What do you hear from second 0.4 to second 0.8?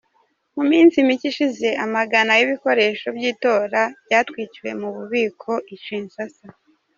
Mu